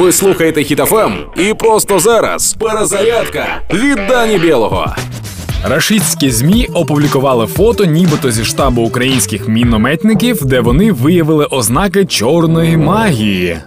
[0.00, 4.94] Ви слухаєте Хітофем і просто зараз перезарядка від Дані Білого.
[5.64, 13.58] Рашистські змі опублікували фото, нібито зі штабу українських мінометників, де вони виявили ознаки чорної магії.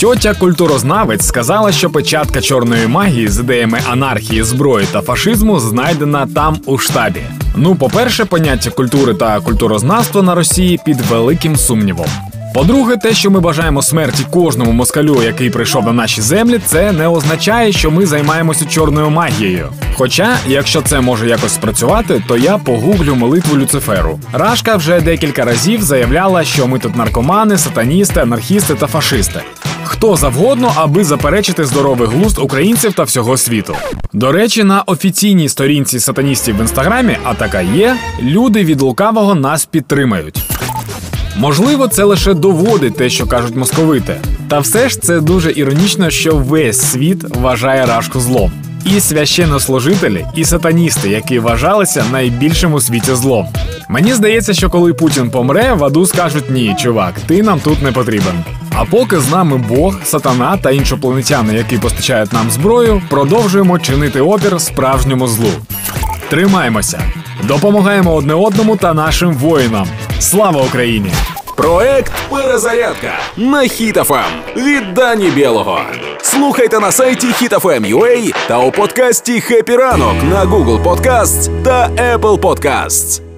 [0.00, 6.56] Тьотя культурознавець сказала, що печатка чорної магії з ідеями анархії, зброї та фашизму знайдена там
[6.66, 7.20] у штабі.
[7.56, 12.29] Ну, по-перше, поняття культури та культурознавства на Росії під великим сумнівом.
[12.54, 17.08] По-друге, те, що ми бажаємо смерті кожному москалю, який прийшов на наші землі, це не
[17.08, 19.68] означає, що ми займаємося чорною магією.
[19.94, 24.20] Хоча, якщо це може якось спрацювати, то я погуглю молитву Люциферу.
[24.32, 29.40] Рашка вже декілька разів заявляла, що ми тут наркомани, сатаністи, анархісти та фашисти.
[29.84, 33.76] Хто завгодно, аби заперечити здоровий глузд українців та всього світу.
[34.12, 39.64] До речі, на офіційній сторінці сатаністів в інстаграмі, а така є, люди від лукавого нас
[39.64, 40.42] підтримають.
[41.40, 44.16] Можливо, це лише доводить те, що кажуть московити.
[44.48, 48.52] Та все ж це дуже іронічно, що весь світ вважає рашку злом.
[48.84, 53.48] І священнослужителі, і сатаністи, які вважалися найбільшим у світі злом.
[53.88, 57.92] Мені здається, що коли Путін помре, в аду скажуть ні, чувак, ти нам тут не
[57.92, 58.34] потрібен.
[58.74, 64.60] А поки з нами Бог, сатана та іншопланетяни, які постачають нам зброю, продовжуємо чинити опір
[64.60, 65.50] справжньому злу.
[66.30, 67.00] Тримаймося,
[67.44, 69.86] допомагаємо одне одному та нашим воїнам.
[70.18, 71.12] Слава Україні!
[71.56, 74.24] Проект Перезарядка на Хітофем
[74.56, 75.80] від Дані Білого.
[76.22, 83.29] Слухайте на сайті HitFM.ua та у подкасті «Хеппі ранок» на Google Podcasts та Apple Podcasts.